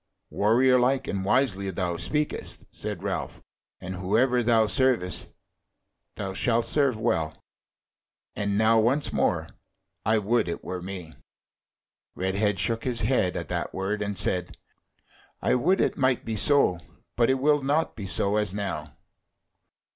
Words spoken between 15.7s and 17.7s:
it might be so; but it will